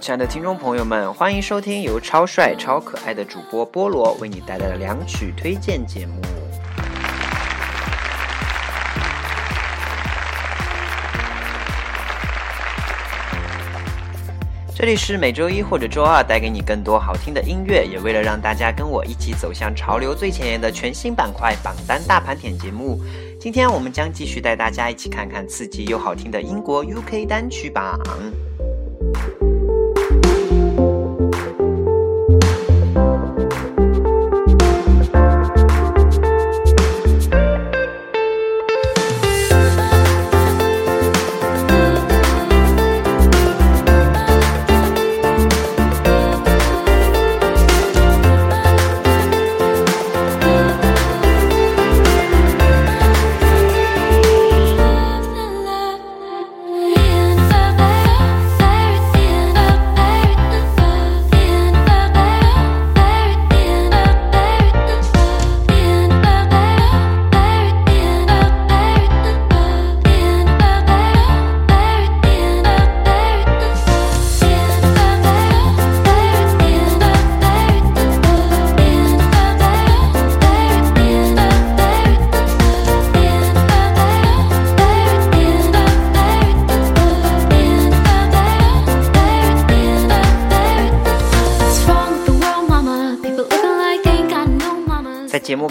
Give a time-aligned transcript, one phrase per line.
[0.00, 6.20] 亲爱的听众朋友们，欢迎收听由超帅、超可爱的主播菠萝为你带来的两曲推荐节目。
[14.74, 23.00] 这里是每周一或者周二带给你更多好听的音乐，也为了让大家跟我一起走向潮流最前沿的全新板块榜单大盘点节目。
[23.40, 27.98] 今天我们将继续带大家一起看看刺激又好听的英国 UK 单曲榜。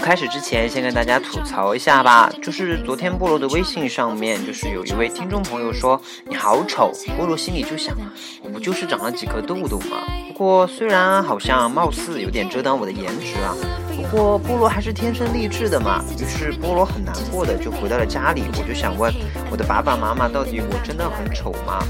[0.08, 2.32] 开始之前，先跟大家吐槽一下吧。
[2.40, 7.94] 就是昨天菠萝的微信上面，就是有一位听众朋友说你好丑，菠萝心里就想，
[8.42, 9.98] 我不就是长了几颗痘痘吗？
[10.28, 13.54] 不过虽然好像貌似有点遮挡我的颜值啊，
[13.94, 16.02] 不过菠萝还是天生丽质的嘛。
[16.18, 19.12] 于是菠萝很难过的就回到了家里，我就想问
[19.50, 21.84] 我的爸爸妈妈，到底我真的很丑吗？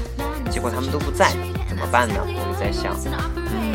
[0.51, 1.31] 结果他们都不在，
[1.69, 2.15] 怎么办呢？
[2.27, 2.93] 我就在想，
[3.35, 3.68] 嗯。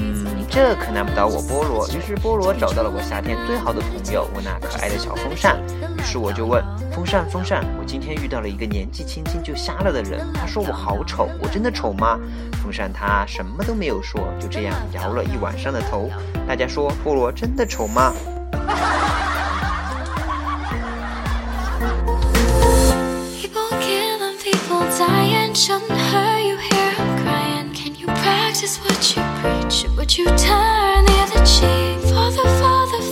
[0.54, 5.60] 这可难不倒我菠萝，于是菠萝找到了我夏天最好的朋友，我那可爱的小风扇。
[5.98, 12.16] 于是我就问风扇，风扇，我今天遇到了一个年纪轻轻就瞎了的人，他说我好丑，我真的丑吗？
[12.62, 16.09] 风扇他什么都没有说，就这样摇了一晚上的头。
[16.47, 18.15] 大家说菠萝真的丑吗
[23.42, 26.94] ？People killing, people dying, shouldn't hurt you here.
[26.97, 27.75] I'm crying.
[27.75, 29.53] Can you practice what you preach?
[29.83, 31.99] Would you turn the other cheek?
[32.09, 33.03] Father, Father,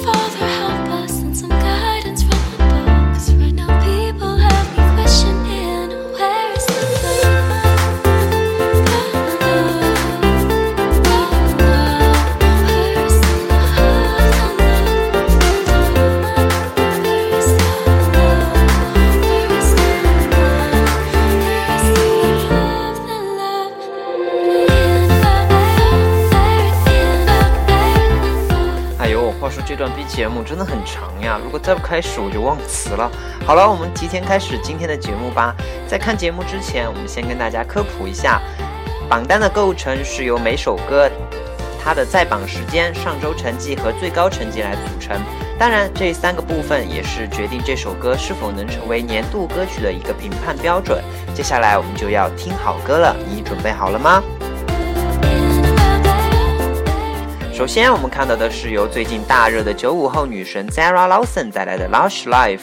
[29.72, 33.10] 这段 BGM 真的很长呀，如果再不开始我就忘词了。
[33.46, 35.56] 好了，我们提前开始今天的节目吧。
[35.88, 38.38] 在看节目之前，我们先跟大家科普一下，
[39.08, 41.10] 榜单的构成是由每首歌
[41.82, 45.18] 它的在榜时间、上周成绩和最高成绩来组成。
[45.58, 51.02] 当然，这三个部分也是决定这首歌是否能成为年度歌曲的一个评判标准。
[51.32, 54.22] 接下来我们就要听好歌了，你准备好了吗？
[57.52, 62.58] 首先，我们看到的是由最近大热的九五后女神 Zara Lawson 带来的《Lush Life》，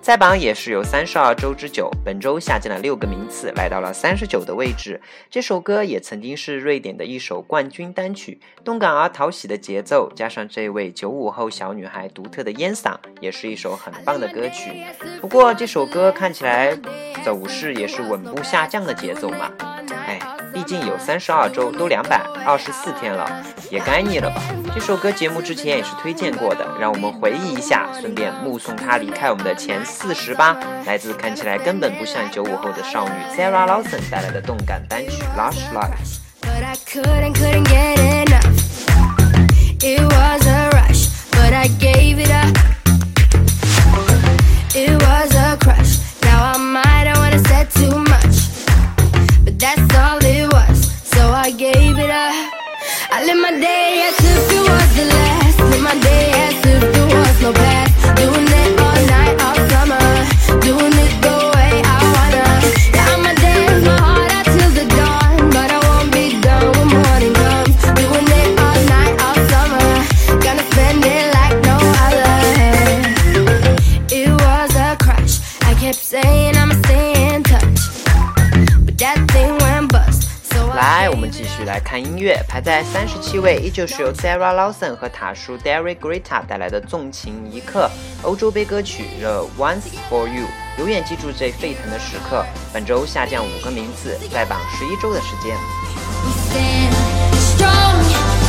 [0.00, 5.00] 在榜也是有三十二周之久，本周下降了六个名次，来到了三十九的位置。
[5.30, 14.82] 这首歌也曾经是瑞典的一首冠军单曲，动感而讨喜的节奏，加上这位九五后小女孩独特的烟嗓，也是一首很棒的歌曲。
[15.20, 16.76] 不过这首歌看起来
[17.22, 19.52] 走势也是稳步下降的节奏嘛，
[20.06, 20.18] 哎。
[20.52, 23.30] 毕竟有三十二周，都两百二十四天了，
[23.70, 24.42] 也该腻了吧？
[24.74, 30.56] 这首歌节目之前也是推荐过的，让我们回忆一下，顺便目送她离开我们的前四十吧。
[30.86, 35.94] 来自看起来根本不像九五后的少女 Sarah Lawson 带来的动感单曲《Lush Life》。
[83.40, 87.90] 位，依旧是由 Sarah Lawson 和塔叔 Derek Greta 带来的纵情一刻，
[88.22, 90.46] 欧洲杯歌曲 The Once for You，
[90.78, 92.44] 永远记住这沸腾的时刻。
[92.72, 95.56] 本周下降五个名次，在榜十一周的时间。
[96.22, 96.92] We stand
[97.56, 98.04] strong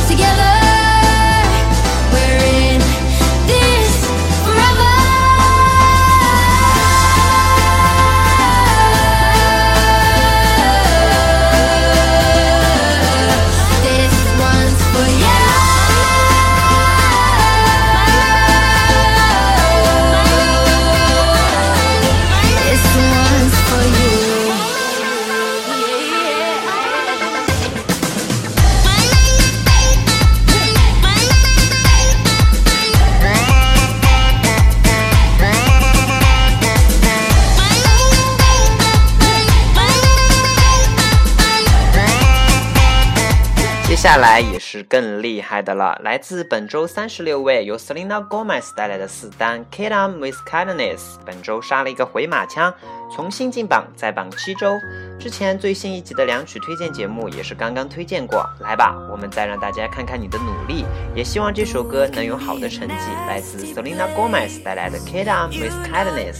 [0.08, 0.81] together.
[44.02, 52.74] 下来也是更厉害的了，来自本周三十六位，由 Selena Gomez 带来的四单《Kid On With Kindness》，本周杀了一个回马枪，
[53.14, 54.76] 重新进榜，在榜七周。
[55.20, 60.84] 之前最新一集的两曲推荐节目也是刚刚推荐过，来吧，我们再让大家看看你的努力，
[61.14, 62.94] 也希望这首歌能有好的成绩。
[63.28, 66.38] 来自 Selena Gomez 带来的《Kid On With Kindness》。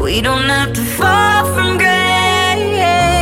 [0.00, 3.17] We don't have to fall from grace.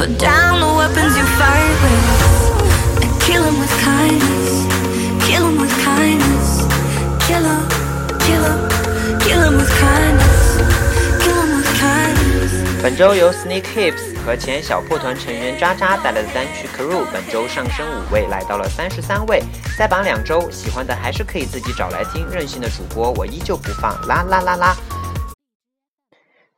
[0.00, 4.64] Put down the weapons you fight with and kill 'em with kindness.
[5.26, 6.64] Kill 'em with kindness.
[7.28, 7.68] Kill 'em,
[8.20, 8.60] kill 'em,
[9.20, 10.56] kill 'em with kindness.
[11.20, 12.82] Kill 'em with kindness.
[12.82, 19.42] 本周由 Sneak Hips 和前小破团成员渣渣带来的单曲《Crew》，本周上升五位，来到了三十三位，
[19.76, 20.50] 再榜两周。
[20.50, 24.74] 喜欢的还是可以自己找来听，任性的主播我依旧不放，啦啦啦啦。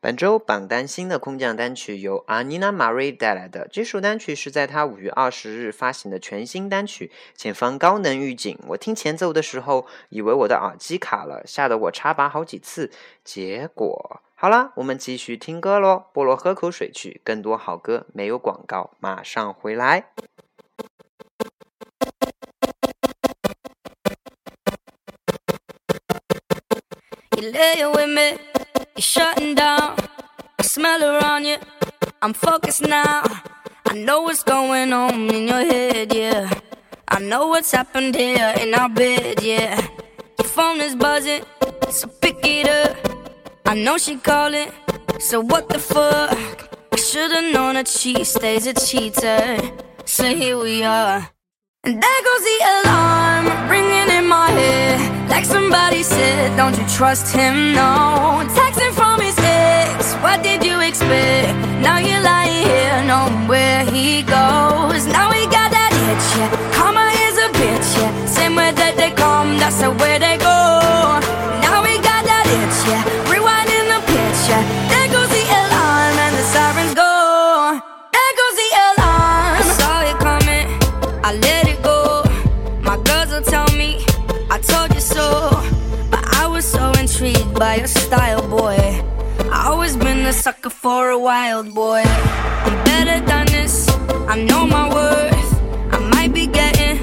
[0.02, 8.52] 本周榜单新的空降单曲由 Anina Marie 带来的，这首单曲是在她五月二十日发行的全新单曲《前方高能预警》。
[8.66, 12.90] 我听前奏的时候，以为我的耳机卡了，吓得我插拔好几次。
[13.22, 16.06] 结果，好了，我们继续听歌喽。
[16.12, 20.06] 菠萝喝口水去，更多好歌没有广告，马上回来。
[28.96, 29.96] You're shutting down.
[30.58, 31.56] I smell on you.
[32.20, 33.22] I'm focused now.
[33.86, 36.50] I know what's going on in your head, yeah.
[37.08, 39.80] I know what's happened here in our bed, yeah.
[40.38, 41.42] Your phone is buzzing,
[41.90, 42.96] so pick it up.
[43.66, 44.70] I know she calling,
[45.18, 46.78] so what the fuck?
[46.92, 49.58] I should've known that she stays a cheater.
[50.04, 51.28] So here we are.
[51.84, 55.21] And there goes the alarm ringing in my head.
[55.32, 57.72] Like somebody said, don't you trust him?
[57.72, 58.44] No.
[58.52, 61.56] Texting from his ex, what did you expect?
[61.80, 65.06] Now you're lying here, knowing where he goes.
[65.06, 66.50] Now we got that itch, yeah.
[66.76, 68.26] Karma is a bitch, yeah.
[68.26, 70.51] Same way that they come, that's the way they go.
[90.42, 92.02] Sucker for a wild boy.
[92.02, 93.88] I'm better than this.
[94.26, 95.50] I know my worth.
[95.94, 96.98] I might be getting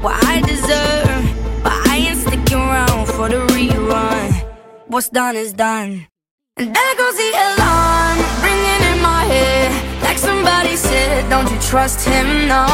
[0.00, 1.22] what I deserve.
[1.62, 4.32] But I ain't sticking around for the rerun.
[4.86, 6.06] What's done is done.
[6.56, 9.68] And there goes the alarm ringing in my head.
[10.02, 12.48] Like somebody said, don't you trust him?
[12.48, 12.64] No.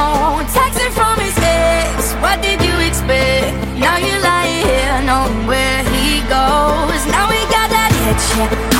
[0.54, 3.50] Texting from his ex, what did you expect?
[3.82, 7.00] Now you're lying here, knowing where he goes.
[7.10, 8.73] Now we got that itch,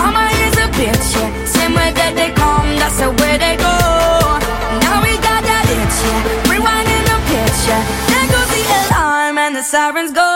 [2.99, 3.77] the way they go.
[4.85, 5.99] Now we got that itch.
[6.51, 7.79] Rewinding the.
[8.11, 10.34] There goes the alarm and the sirens go.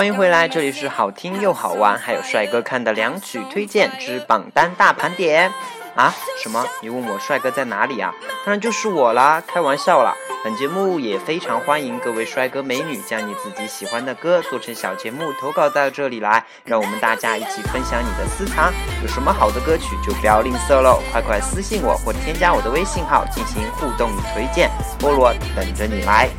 [0.00, 5.52] 欢迎回来，这里是好听又好玩，还有帅哥看的两曲推荐之榜单大盘点。
[5.94, 6.10] 啊？
[6.42, 6.64] 什么？
[6.80, 8.10] 你问我帅哥在哪里啊？
[8.42, 10.14] 当然就是我啦，开玩笑啦。
[10.42, 18.72] 本节目也非常欢迎各位帅哥美女将你自己喜欢的歌做成小节目投稿到这里来，让我们大家一起分享你的私藏。
[19.02, 26.30] 有什么好的歌曲就不要吝啬喽，快快私信我或添加我的微信号进行互动与推荐，菠萝等着你来。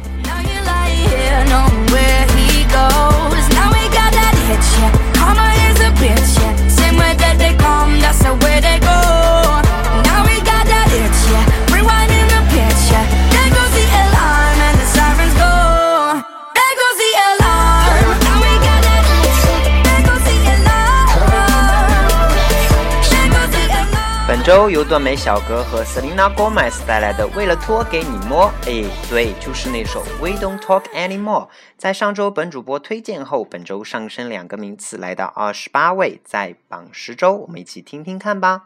[4.52, 4.60] Now you lie here, knowing where he goes.
[4.60, 4.92] Now we got that hitch, yeah.
[5.14, 6.68] Karma is a bitch, yeah.
[6.68, 9.31] Same way that they come, that's the way they go.
[24.44, 31.46] 周由段美小哥和 Selena Gomez 带来的《为了托给你摸》，哎，对，就是那首《We Don't Talk Anymore》。
[31.78, 38.64] 在上周本主播推荐后，本周上升两个名次，来到二十八位，在榜十周，我们一起听听看吧。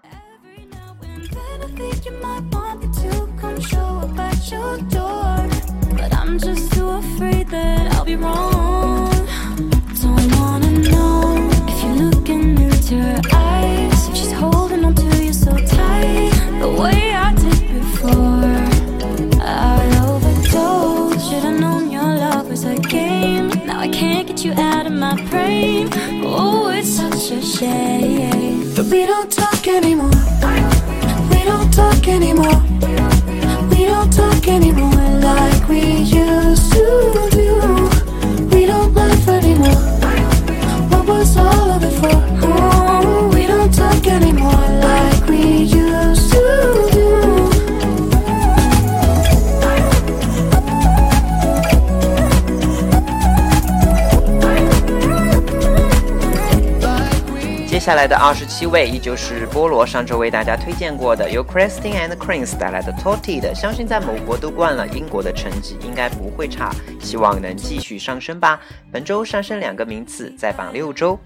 [58.15, 68.61] 的二十七位依旧是菠萝上周为大家推荐过的，由 Christine and Queens 带来的 Totti 的，相信在某国都惯了，英国的成绩应该不会差，希望能继续上升吧。
[68.89, 71.19] 本周上升两个名次，再榜六周。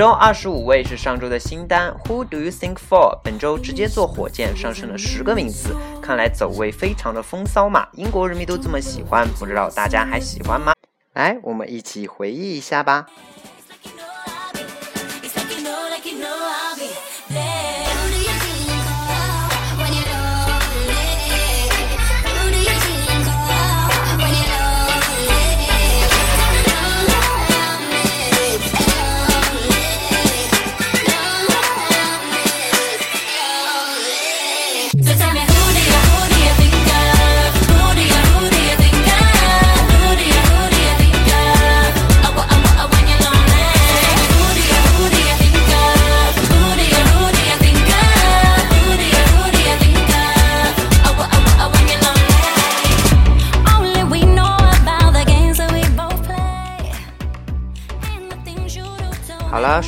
[0.00, 3.20] 周二十五位是上周的新单，Who Do You Think For？
[3.22, 10.72] 本周直接坐火箭上升了十个名次，看来走位非常的风骚嘛，英国人民都这么喜欢，不知道大家还喜欢吗？
[11.12, 13.08] 来，我们一起回忆一下吧。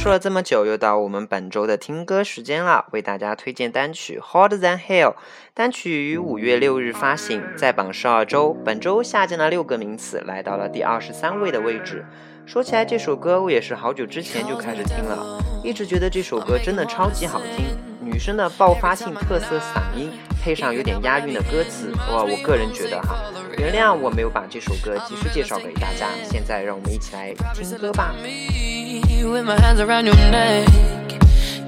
[0.02, 2.86] 说了这么久，又到我们本周的听歌时间了。
[2.90, 5.10] 为大家推荐单曲《hot than Hell》，
[5.54, 12.04] 单曲于五月六日发行，在榜十二周，本周下降了六个名次，来到了第二十三位的位置。
[12.52, 17.64] 说起来，这首歌我也是好久之前就开始听了，一直觉得这首歌真的超级好听。
[17.98, 20.12] 女生的爆发性特色嗓音，
[20.44, 23.16] 配上有点押韵的歌词，哇，我个人觉得哈，
[23.56, 26.08] 原谅我没有把这首歌及时介绍给大家。
[26.30, 28.14] 现在让我们一起来听歌吧。
[28.22, 30.68] me with my hands around your neck.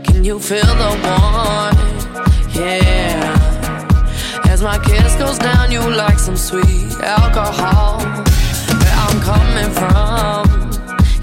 [0.04, 1.80] Can you feel the warmth?
[2.54, 3.38] Yeah.
[4.50, 8.02] As my kiss goes down, you like some sweet alcohol.
[8.68, 10.53] Where I'm coming from,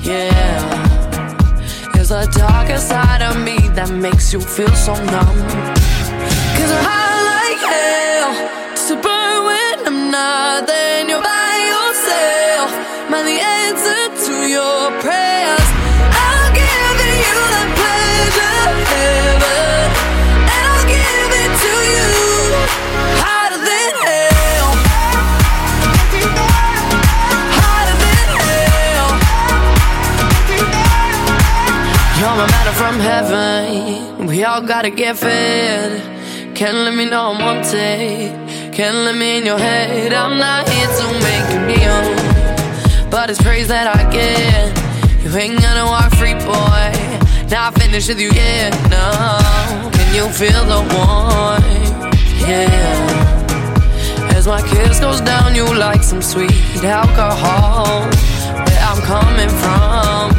[0.03, 1.91] yeah.
[1.95, 5.37] It's the darker side of me that makes you feel so numb.
[6.57, 8.40] Cause high like hell
[34.41, 36.01] We all gotta get fed.
[36.55, 38.73] Can't let me know I'm on wanted.
[38.73, 40.13] Can't let me in your head.
[40.13, 42.01] I'm not here to make you kneel.
[43.11, 44.73] But it's praise that I get.
[45.23, 46.89] You ain't gonna walk free, boy.
[47.51, 48.71] Now I finish with you, yeah.
[48.89, 49.91] No.
[49.91, 52.17] Can you feel the warmth?
[52.41, 54.33] Yeah.
[54.35, 58.09] As my kiss goes down, you like some sweet alcohol.
[58.65, 60.31] Where I'm coming from,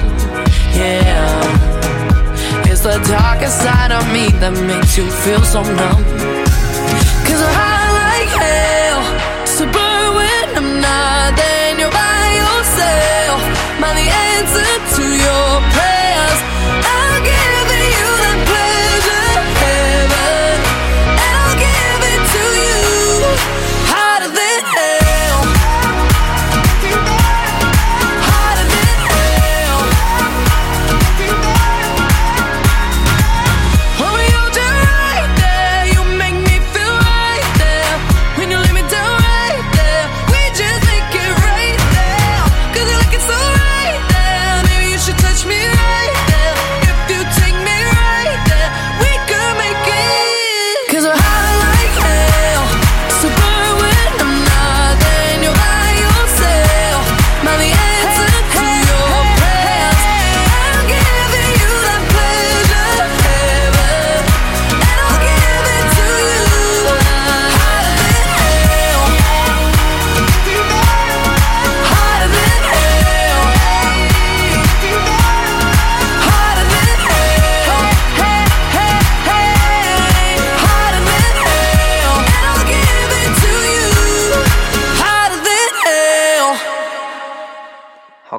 [0.74, 1.71] yeah.
[2.82, 6.21] The darkest side of me that makes you feel so numb.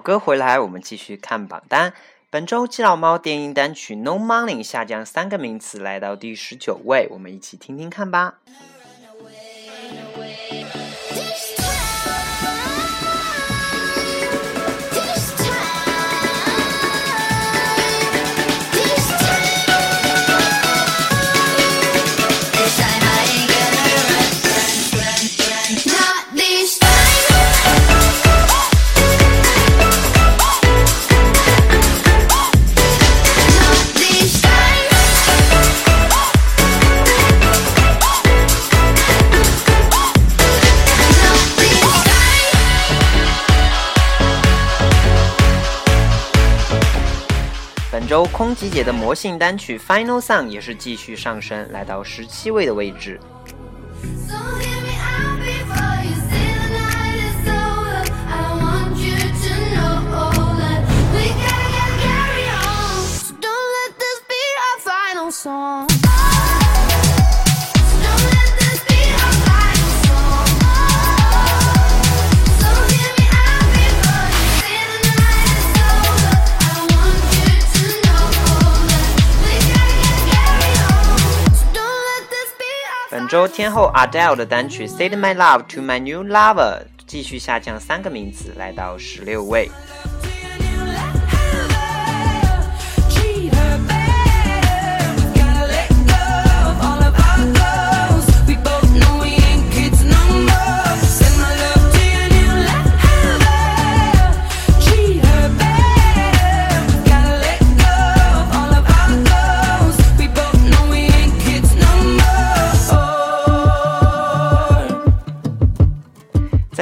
[0.04, 1.94] 歌回来，我们继续看榜单。
[2.30, 7.08] 本周基佬猫电音单曲《No Money》下降三个名次，来到第十九位。
[7.10, 8.40] 我们一起听听看吧。
[48.14, 53.20] 周空集姐的魔性单曲《Final Song》也是继续上升，来到十七位的位置。
[83.54, 89.70] 天后 Adele 的单曲《Say My Love to My New Lover》继续下降三个名次，来到十六位。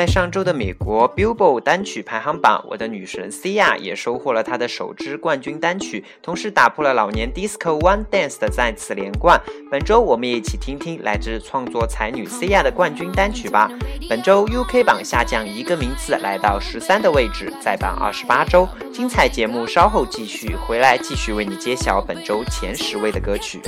[0.01, 9.39] 在上周的美国 Billboard 单曲排行榜，我的女神 Sia 也收获了她的首支冠军单曲，同时打破了老年 Disco One Dance 的再次连冠。
[9.69, 13.69] 本周我们也一起听听来自创作才女 Sia 的冠军单曲吧。
[14.09, 18.67] 本周 UK 榜下降一个名次，来到十三的位置，在榜二十八周。
[18.91, 23.61] 精彩节目稍后继续，回来继续为你揭晓本周前十位的歌曲。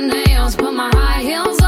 [0.00, 1.65] my nails, put my high heels on.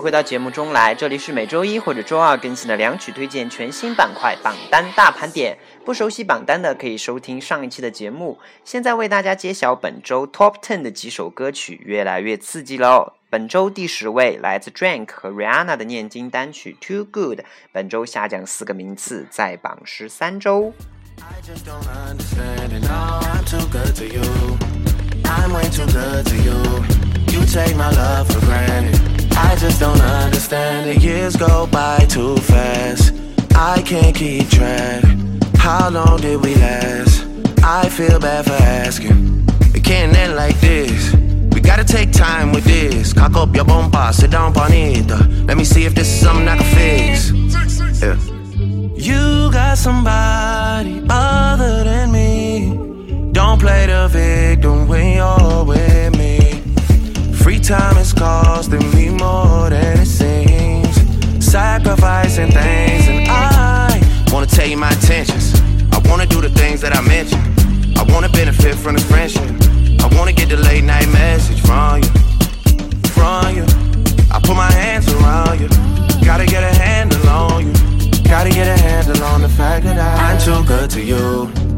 [0.00, 5.58] 回到节目中来，这里是每周一或者周二更新的两曲推荐全新板块榜单大盘点。
[5.84, 8.38] 不熟悉榜单的可以收听上一期的节目。
[8.64, 13.12] 现在为大家揭晓本周 Top Ten 的几首歌曲，越来越刺激喽！
[13.28, 20.72] 本周第十位来自 Drake 和 Rihanna 的念经单曲 Too Good，本周下降四个名次，在榜十三周。
[21.18, 22.88] I just don't understand it.
[22.88, 24.56] No, I'm too good to you.
[25.24, 26.84] I'm way too good to you.
[27.30, 29.19] You take my love for granted.
[29.36, 31.02] I just don't understand it.
[31.02, 33.14] Years go by too fast.
[33.54, 35.04] I can't keep track.
[35.56, 37.26] How long did we last?
[37.62, 39.46] I feel bad for asking.
[39.74, 41.12] It can't end like this.
[41.52, 43.12] We gotta take time with this.
[43.12, 45.18] Cock up your bomba, sit down, bonita.
[45.46, 47.30] Let me see if this is something I can fix.
[48.02, 48.16] Yeah.
[48.94, 53.32] You got somebody other than me.
[53.32, 54.79] Don't play the victim
[57.70, 60.92] time is costing me more than it seems.
[61.38, 65.54] Sacrificing things, and I wanna tell you my intentions.
[65.92, 67.46] I wanna do the things that I mentioned.
[67.96, 69.48] I wanna benefit from this friendship.
[70.02, 72.10] I wanna get the late night message from you,
[73.14, 73.64] from you.
[74.34, 75.68] I put my hands around you.
[76.26, 77.72] Gotta get a handle on you.
[78.24, 81.69] Gotta get a handle on the fact that I, I'm too good to you.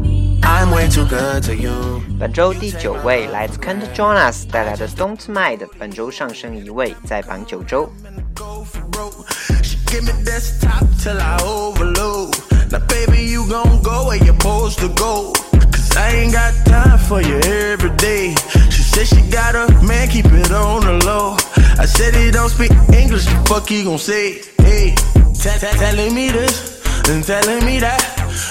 [0.42, 2.02] I'm way too good to you.
[2.18, 7.92] 本周第九位来自 Kent Jonas 带来的 Don't Mind，本周上升一位，在榜九周。
[8.34, 9.26] Go for broke.
[9.62, 12.34] She give me desktop till I overload.
[12.70, 15.32] Now, baby, you gon' go where you're supposed to go.
[15.70, 18.34] Cause I ain't got time for you every day.
[18.70, 21.36] She said she got a man, keep it on the low.
[21.78, 24.42] I said he don't speak English, the fuck he gon' say?
[24.58, 24.94] Hey,
[25.34, 28.02] t- t- telling me this and telling me that.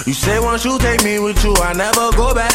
[0.07, 2.55] You say once you take me with you, I never go back.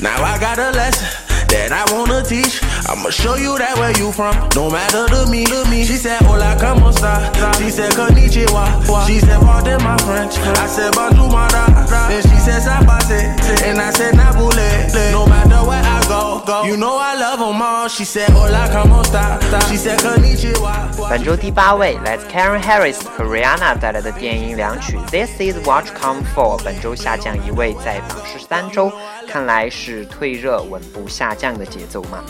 [0.00, 2.61] Now I got a lesson that I wanna teach.
[2.87, 5.85] I'ma show you that where you from, no matter to me, to me.
[5.85, 7.31] She said, Hola, como esta?
[7.57, 9.07] She said, Konnichiwa.
[9.07, 10.37] She said, Pardon my French.
[10.37, 11.65] I said, Bonjour, my da.
[12.07, 13.37] Then she said, Sabase.
[13.63, 15.11] And I said, Nabule.
[15.11, 16.63] No matter where I go, go.
[16.63, 17.87] You know I love them all.
[17.87, 19.39] She said, Hola, como esta?
[19.69, 20.89] She said, Konnichiwa.
[21.09, 28.91] 本周第八位来自 Karen Harris 和 Rihanna 带来的电音两曲 This Is What You Come For，本周下降一位，在榜十三周，
[29.34, 32.22] 看来是退热稳步下降的节奏嘛。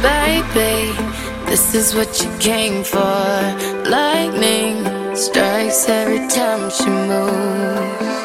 [0.00, 0.94] Baby,
[1.46, 3.00] this is what you came for.
[3.90, 8.21] Lightning strikes every time she moves.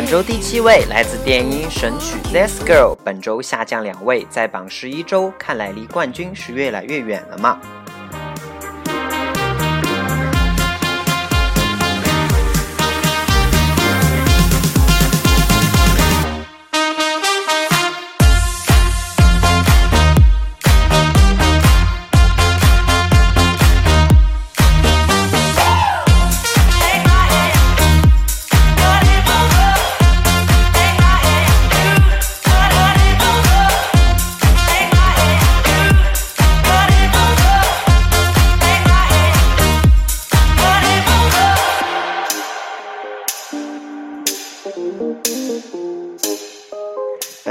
[0.00, 7.60] 本周第七位来自电音神曲《This Girl》，本周下降两位，在榜十一周，看来离冠军是越来越远了嘛。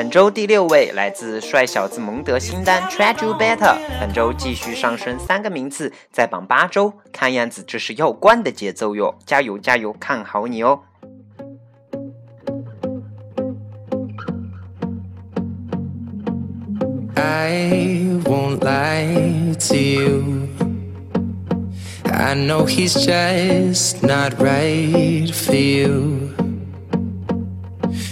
[0.09, 3.57] 本周第六位来自帅小子蒙德新单《Try to Better》，
[3.99, 10.79] 本周继续上升三个名次，在榜八周，看样子这是要关的节奏哟，加油加油，看好你哦
[17.13, 17.69] ！I
[18.23, 20.47] won't lie to you.
[22.05, 26.38] I know he's just not right for you.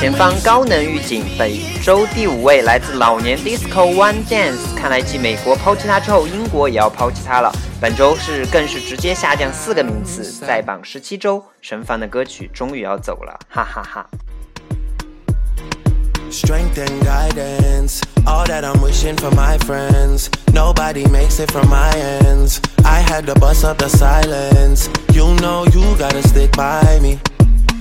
[0.00, 4.74] 前方高能预警，本周第五位来自老年 disco One Dance。
[4.74, 7.52] 看来继美国抛弃他之后，英国也要抛弃他了。
[7.78, 14.06] 本周是更是直接下降四个名次，在榜十七周，神凡的歌曲终于要走了，哈哈哈。
[16.30, 20.28] Strength and guidance, all that I'm wishing for my friends.
[20.54, 22.56] Nobody makes it from my ends.
[22.84, 24.88] I had to bust up the silence.
[25.12, 27.18] You know you gotta stick by me.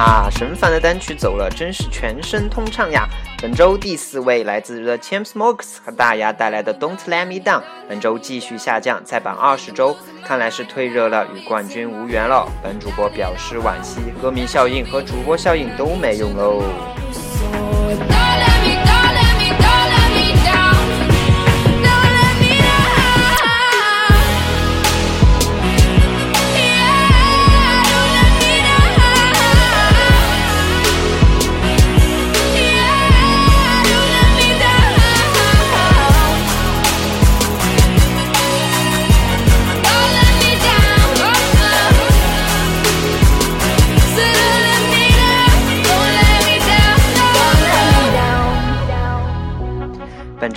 [0.00, 3.06] 啊，神烦的单曲走了，真是全身通畅呀！
[3.42, 12.50] 本周第四位来自 The Champ Smokes 和大牙带来的 Don't Let Me Down，本周继续下降，再榜二十周，看来是退热了，与冠军无缘了。
[12.62, 16.62] 本主播表示惋惜，歌迷效应和主播效应都没用喽。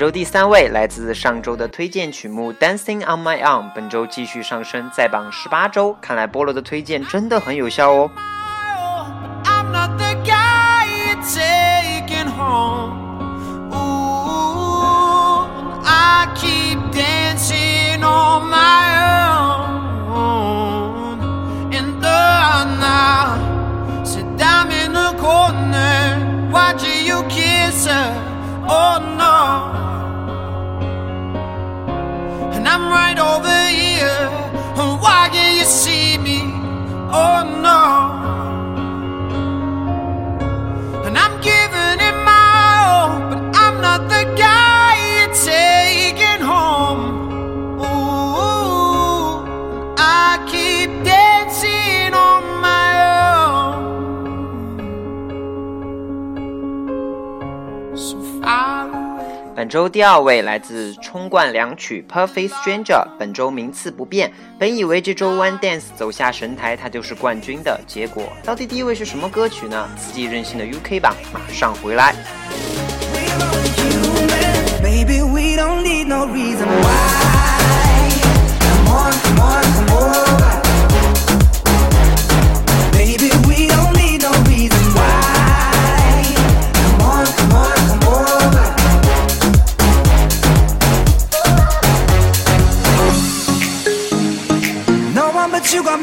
[0.04, 5.96] 周第三位来自上周的推荐曲目《Dancing on My Own，》，本周继续上升，在榜十八周。
[6.02, 8.12] 看来菠萝的推荐真的很有效哦。
[28.66, 29.93] Oh no.
[32.74, 34.28] I'm right over here.
[35.04, 36.40] Why can't you see me?
[37.22, 37.82] Oh no.
[41.06, 42.44] And I'm giving it my
[42.90, 45.63] all, but I'm not the guy you're taking
[59.74, 62.84] 周第二位来自冲冠两曲《Perfect Stranger》，
[63.18, 64.32] 本周名次不变。
[64.60, 69.90] 本以为这周 One Dance 走下神台，它就是冠军的，结果到底第一位是什么歌曲呢？
[69.98, 72.14] 刺激任性的 UK 榜马上回来。
[78.62, 80.73] Come on, come on, come over.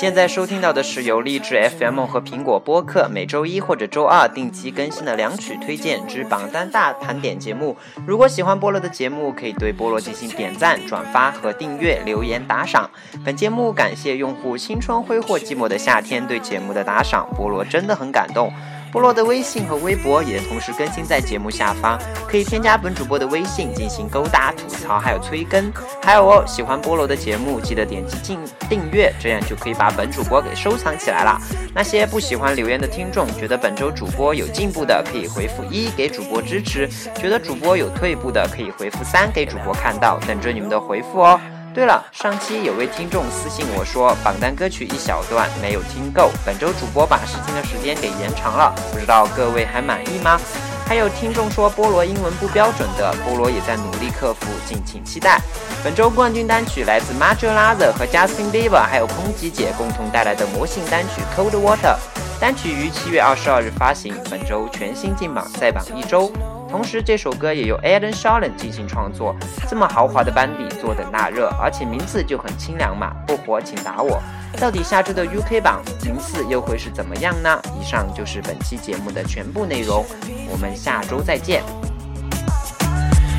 [0.00, 7.76] 现在收听到的是由励志 FM 和苹果播客每周一或者周二定期更新的两曲推荐之榜单大盘点节目。
[8.06, 12.88] 如果喜欢菠萝的节目，可以对菠萝进行点赞、转发和订阅、留言打赏。
[13.22, 18.50] 本节目感谢用户青春挥霍寂寞的夏天对节目的打赏，菠萝真的很感动。
[18.92, 25.72] 菠萝的微信和微博也同时更新在节目下方，可以添加本主播的微信进行勾搭、吐槽，还有催更。
[26.02, 31.40] 还有哦，喜欢菠萝的节目，记得点击进订阅，这样就可以把本主播给收藏起来了。
[31.72, 41.40] 那些不喜欢留言的听众，觉得本周主播有进步的，可以回复一给主播支持；觉得主播有退步的，可以回复三给主播看到，等着你们的回复哦。
[41.72, 50.38] 对了，上期有位听众私信我说，榜单歌曲一小段没有听够，本周主播把试听的时间给延长了，不知道各位还满意吗？
[50.84, 55.40] 还有听众说菠萝英文不标准的，菠萝也在努力克服，敬请期待。
[55.84, 61.96] 本周冠军单曲来自 m a j o l a z 和 Justin Bieber，还有空吉姐共同带来的魔性单曲 Cold Water。
[62.40, 66.32] 单曲于七月二十二日发行，本周全新进榜，在榜一周。
[66.70, 69.34] 同时，这首歌也由 Eden Sheeran 进行创作。
[69.68, 74.22] 这么豪华的班底，坐等大热，而且名字就很清凉嘛，不火请打我。
[74.60, 77.60] 到底下周的 UK 榜名次又会是怎么样呢？
[77.80, 80.06] 以上就是本期节目的全部内容，
[80.48, 81.62] 我们下周再见。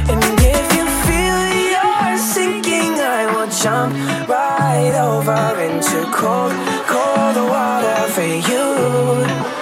[0.07, 1.37] If you feel
[1.71, 3.93] you're sinking, I will jump
[4.27, 6.51] right over into cold,
[6.85, 9.60] cold water for you.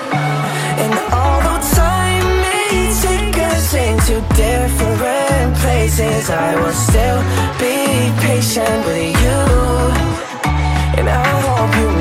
[4.36, 6.30] different places.
[6.30, 7.22] I will still
[7.60, 7.76] be
[8.26, 9.42] patient with you.
[10.98, 11.99] And I hope you